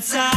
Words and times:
Time. 0.00 0.35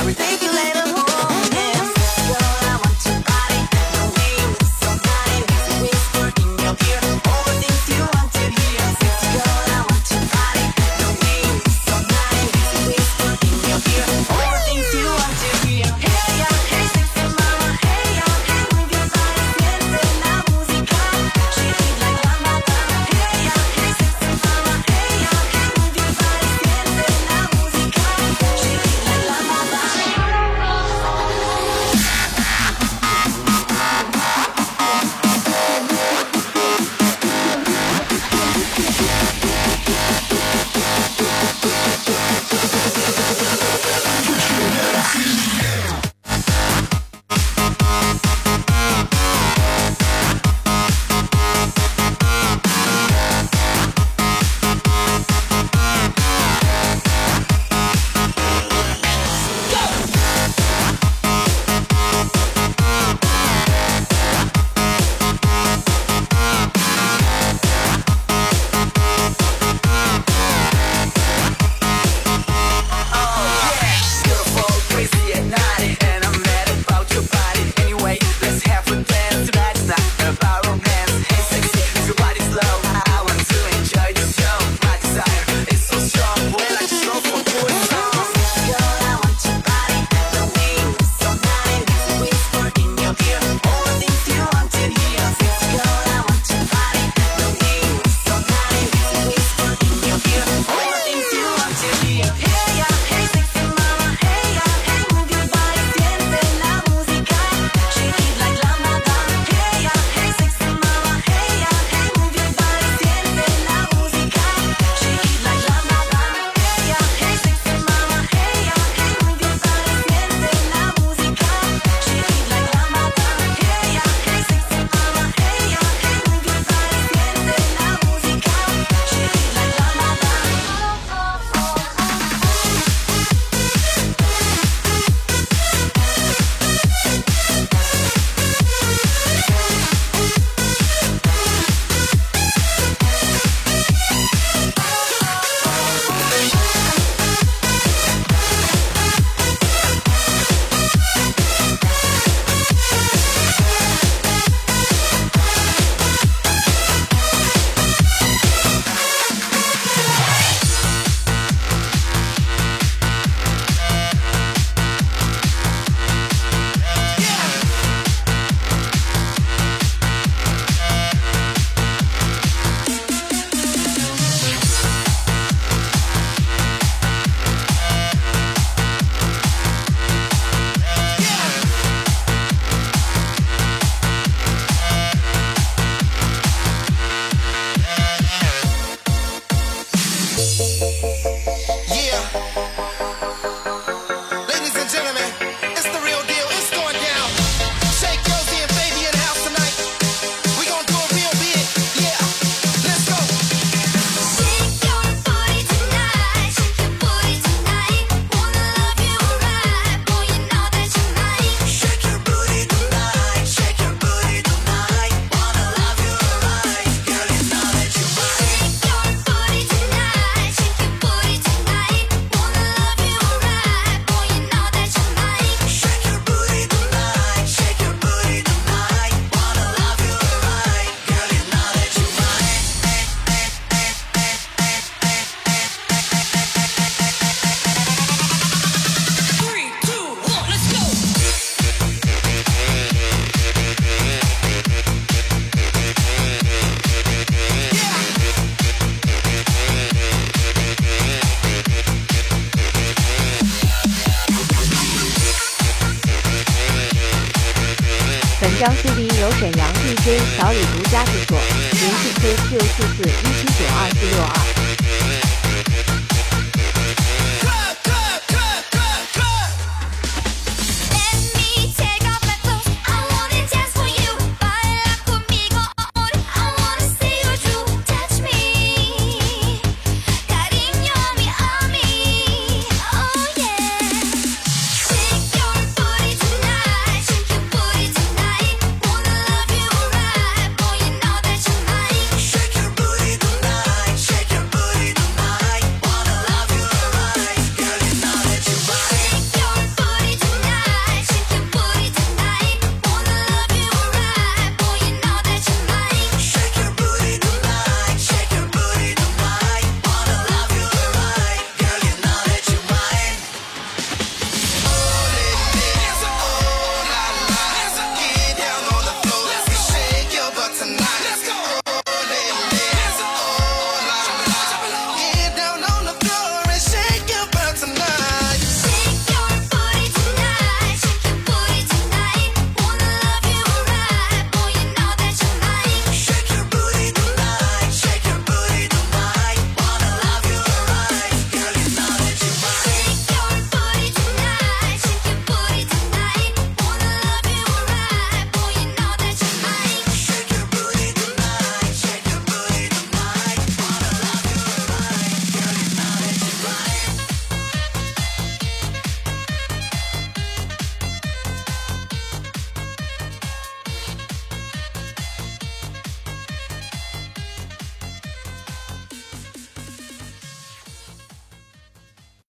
I've 0.00 0.16
thinking. 0.16 0.49